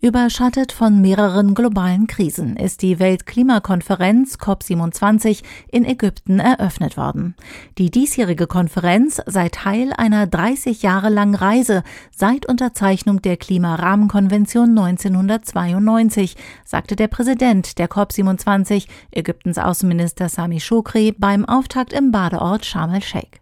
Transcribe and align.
Überschattet 0.00 0.72
von 0.72 1.00
mehreren 1.00 1.54
globalen 1.54 2.08
Krisen 2.08 2.56
ist 2.56 2.82
die 2.82 2.98
Weltklimakonferenz 2.98 4.34
COP27 4.34 5.44
in 5.70 5.84
Ägypten 5.84 6.40
eröffnet 6.40 6.96
worden. 6.96 7.36
Die 7.78 7.90
diesjährige 7.90 8.48
Konferenz 8.48 9.22
sei 9.26 9.48
Teil 9.48 9.92
einer 9.96 10.26
30 10.26 10.82
Jahre 10.82 11.08
langen 11.08 11.36
Reise 11.36 11.84
seit 12.10 12.46
Unterzeichnung 12.46 13.22
der 13.22 13.36
Klimarahmenkonvention 13.36 14.70
1992, 14.70 16.36
sagte 16.64 16.96
der 16.96 17.06
Präsident 17.06 17.78
der 17.78 17.88
COP27, 17.88 18.88
Ägyptens 19.12 19.58
Außenminister 19.58 20.28
Sami 20.28 20.58
Shukri, 20.58 21.14
beim 21.16 21.44
Auftakt 21.44 21.92
im 21.92 22.10
Badeort 22.10 22.66
Sharm 22.66 22.92
el-Sheikh. 22.92 23.38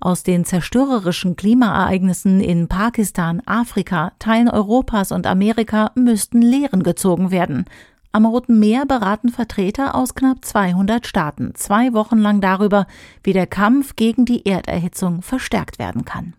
Aus 0.00 0.22
den 0.22 0.44
zerstörerischen 0.44 1.36
Klimaereignissen 1.36 2.40
in 2.40 2.68
Pakistan, 2.68 3.42
Afrika, 3.46 4.12
Teilen 4.18 4.48
Europas 4.48 5.12
und 5.12 5.26
Amerika 5.26 5.69
müssten 5.94 6.42
Lehren 6.42 6.82
gezogen 6.82 7.30
werden. 7.30 7.64
Am 8.12 8.26
Roten 8.26 8.58
Meer 8.58 8.86
beraten 8.86 9.28
Vertreter 9.28 9.94
aus 9.94 10.14
knapp 10.14 10.44
200 10.44 11.06
Staaten 11.06 11.54
zwei 11.54 11.92
Wochen 11.92 12.18
lang 12.18 12.40
darüber, 12.40 12.86
wie 13.22 13.32
der 13.32 13.46
Kampf 13.46 13.94
gegen 13.94 14.24
die 14.24 14.46
Erderhitzung 14.46 15.22
verstärkt 15.22 15.78
werden 15.78 16.04
kann. 16.04 16.34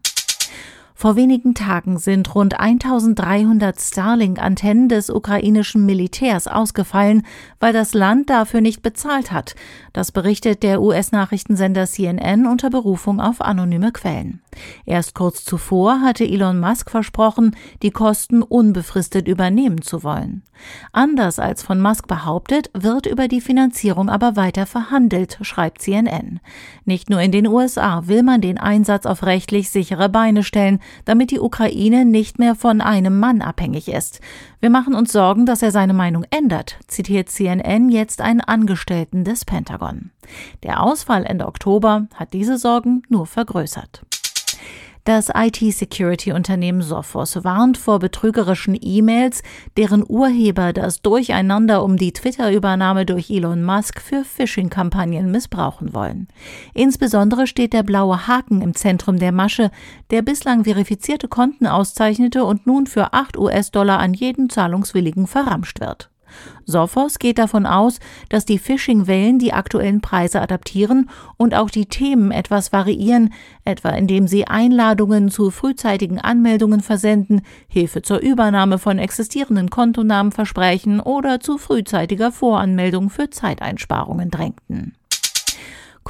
Vor 1.02 1.16
wenigen 1.16 1.56
Tagen 1.56 1.98
sind 1.98 2.36
rund 2.36 2.60
1300 2.60 3.82
Starlink-Antennen 3.82 4.88
des 4.88 5.10
ukrainischen 5.10 5.84
Militärs 5.84 6.48
ausgefallen, 6.48 7.26
weil 7.60 7.74
das 7.74 7.96
Land 7.96 8.30
dafür 8.30 8.62
nicht 8.62 8.84
bezahlt 8.84 9.32
hat. 9.32 9.56
Das 9.94 10.12
berichtet 10.12 10.62
der 10.62 10.80
US-Nachrichtensender 10.80 11.88
CNN 11.88 12.46
unter 12.46 12.70
Berufung 12.70 13.20
auf 13.20 13.42
anonyme 13.42 13.92
Quellen. 13.92 14.42
Erst 14.86 15.16
kurz 15.16 15.46
zuvor 15.46 16.02
hatte 16.02 16.24
Elon 16.24 16.60
Musk 16.60 16.90
versprochen, 16.90 17.56
die 17.82 17.92
Kosten 17.92 18.42
unbefristet 18.42 19.28
übernehmen 19.28 19.82
zu 19.82 20.04
wollen. 20.04 20.44
Anders 20.92 21.40
als 21.40 21.64
von 21.64 21.82
Musk 21.82 22.08
behauptet, 22.08 22.70
wird 22.74 23.06
über 23.06 23.28
die 23.28 23.42
Finanzierung 23.42 24.10
aber 24.10 24.36
weiter 24.36 24.66
verhandelt, 24.66 25.40
schreibt 25.42 25.82
CNN. 25.82 26.40
Nicht 26.86 27.10
nur 27.10 27.22
in 27.22 27.32
den 27.32 27.48
USA 27.48 28.08
will 28.08 28.24
man 28.24 28.42
den 28.42 28.58
Einsatz 28.58 29.06
auf 29.06 29.24
rechtlich 29.24 29.70
sichere 29.70 30.10
Beine 30.10 30.44
stellen, 30.44 30.80
damit 31.06 31.32
die 31.32 31.40
Ukraine 31.40 32.06
nicht 32.06 32.40
mehr 32.40 32.56
von 32.56 32.82
einem 32.82 33.20
Mann 33.20 33.42
abhängig 33.42 33.88
ist. 33.88 34.22
Wir 34.60 34.70
machen 34.70 34.94
uns 34.94 35.12
Sorgen, 35.12 35.46
dass 35.46 35.62
er 35.62 35.72
seine 35.72 35.94
Meinung 35.94 36.26
ändert, 36.30 36.78
zitiert 36.88 37.30
CNN 37.30 37.90
jetzt 37.90 38.22
einen 38.22 38.42
Angestellten 38.42 39.24
des 39.24 39.46
Pentagon. 39.46 40.12
Der 40.64 40.84
Ausfall 40.84 41.26
Ende 41.26 41.48
Oktober 41.48 42.08
hat 42.16 42.34
diese 42.34 42.58
Sorgen 42.58 43.04
nur 43.10 43.26
vergrößert. 43.26 44.06
Das 45.04 45.30
IT-Security-Unternehmen 45.34 46.84
Sophos 46.84 47.44
warnt 47.44 47.80
vor 47.80 47.98
betrügerischen 47.98 48.78
E-Mails, 48.80 49.42
deren 49.76 50.06
Urheber 50.08 50.74
das 50.74 51.02
Durcheinander 51.02 51.84
um 51.84 51.98
die 51.98 52.14
Twitter-Übernahme 52.14 53.08
durch 53.08 53.32
Elon 53.32 53.64
Musk 53.64 54.00
für 54.00 54.24
Phishing-Kampagnen 54.24 55.32
missbrauchen 55.32 55.96
wollen. 55.96 56.28
Insbesondere 56.76 57.48
steht 57.48 57.74
der 57.74 57.82
blaue 57.82 58.28
Haken 58.28 58.62
im 58.62 58.76
Zentrum 58.76 59.18
der 59.18 59.32
Masche, 59.32 59.72
der 60.12 60.22
bislang 60.22 60.66
verifizierte 60.66 61.28
Konten 61.28 61.66
auszeichnete 61.66 62.46
und 62.46 62.68
nun 62.68 62.86
für 62.86 63.12
8 63.14 63.40
US-Dollar 63.40 63.98
an 63.98 64.14
jeden 64.14 64.52
Zahlungswilligen 64.52 65.26
verramscht 65.26 65.80
wird. 65.80 66.11
Sophos 66.66 67.20
geht 67.20 67.38
davon 67.38 67.66
aus, 67.66 68.00
dass 68.30 68.46
die 68.46 68.60
Phishing-Wellen 68.60 69.40
die 69.40 69.54
aktuellen 69.54 70.02
Preise 70.02 70.42
adaptieren 70.42 71.10
und 71.38 71.54
auch 71.54 71.70
die 71.70 71.86
Themen 71.86 72.32
etwas 72.32 72.72
variieren, 72.72 73.34
etwa 73.66 73.90
indem 73.90 74.28
sie 74.28 74.48
Einladungen 74.48 75.30
zu 75.30 75.52
frühzeitigen 75.52 76.20
Anmeldungen 76.20 76.82
versenden, 76.82 77.42
Hilfe 77.68 78.02
zur 78.02 78.20
Übernahme 78.20 78.78
von 78.78 79.00
existierenden 79.00 79.70
Kontonamen 79.70 80.32
versprechen 80.32 81.00
oder 81.00 81.40
zu 81.40 81.58
frühzeitiger 81.58 82.32
Voranmeldung 82.32 83.10
für 83.10 83.30
Zeiteinsparungen 83.30 84.32
drängten. 84.32 84.96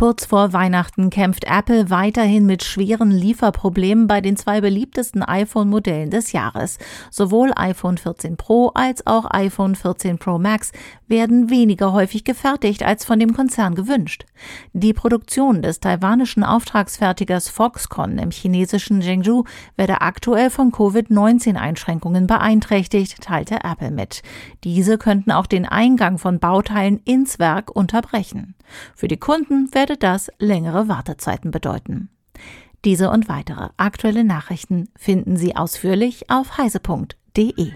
Kurz 0.02 0.26
vor 0.26 0.52
Weihnachten 0.52 1.12
kämpft 1.12 1.44
Apple 1.44 1.92
weiterhin 1.92 2.48
mit 2.48 2.64
schweren 2.64 3.12
Lieferproblemen 3.12 4.08
bei 4.08 4.20
den 4.20 4.36
zwei 4.36 4.60
beliebtesten 4.60 5.22
iPhone-Modellen 5.22 6.10
des 6.10 6.32
Jahres. 6.32 6.80
Sowohl 7.12 7.52
iPhone 7.56 8.00
14 8.00 8.36
Pro 8.36 8.72
als 8.74 9.06
auch 9.06 9.30
iPhone 9.30 9.76
14 9.76 10.18
Pro 10.18 10.40
Max 10.40 10.72
werden 11.08 11.52
weniger 11.52 11.94
häufig 11.94 12.24
gefertigt 12.24 12.82
als 12.82 13.06
von 13.06 13.20
dem 13.20 13.34
Konzern 13.34 13.76
gewünscht. 13.76 14.26
Die 14.74 14.94
Produktion 14.94 15.62
des 15.62 15.82
taiwanischen 15.82 16.44
Auftragsfertigers 16.44 17.50
Foxconn 17.50 18.18
im 18.18 18.32
chinesischen 18.32 19.04
Zhengzhou 19.04 19.44
werde 19.76 20.02
aktuell 20.02 20.50
von 20.50 20.72
Covid-19-Einschränkungen 20.72 22.26
beeinträchtigt, 22.26 23.22
teilte 23.22 23.60
Apple 23.64 23.92
mit. 23.92 24.24
Diese 24.64 24.98
könnten 24.98 25.32
auch 25.32 25.46
den 25.46 25.68
Eingang 25.68 26.18
von 26.18 26.40
Bauteilen 26.40 27.02
ins 27.06 27.38
Werk 27.38 27.70
unterbrechen. 27.70 28.56
Für 28.96 29.08
die 29.08 29.18
Kunden 29.18 29.74
werde 29.74 29.98
das 29.98 30.32
längere 30.40 30.88
Wartezeiten 30.88 31.52
bedeuten. 31.52 32.10
Diese 32.84 33.12
und 33.12 33.30
weitere 33.30 33.70
aktuelle 33.78 34.24
Nachrichten 34.24 34.90
finden 34.98 35.38
Sie 35.38 35.56
ausführlich 35.56 36.30
auf 36.32 36.58
heise.de. 36.58 37.72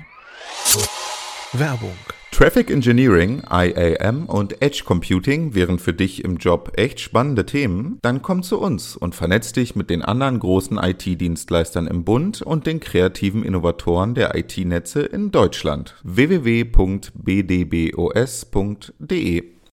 Werbung. 1.54 1.96
Traffic 2.32 2.70
Engineering, 2.70 3.44
IAM 3.50 4.26
und 4.26 4.62
Edge 4.62 4.84
Computing 4.84 5.56
wären 5.56 5.80
für 5.80 5.94
dich 5.94 6.26
im 6.26 6.36
Job 6.36 6.74
echt 6.76 7.00
spannende 7.00 7.46
Themen? 7.46 7.98
Dann 8.02 8.22
komm 8.22 8.44
zu 8.44 8.60
uns 8.60 8.98
und 8.98 9.16
vernetz 9.16 9.54
dich 9.54 9.78
mit 9.78 9.90
den 9.90 10.02
anderen 10.02 10.40
großen 10.40 10.78
IT-Dienstleistern 10.78 11.88
im 11.88 12.04
Bund 12.04 12.42
und 12.42 12.68
den 12.68 12.82
kreativen 12.82 13.46
Innovatoren 13.46 14.16
der 14.16 14.36
IT-Netze 14.36 15.04
in 15.04 15.32
Deutschland. 15.32 15.96
www.bdbos.de 16.04 17.16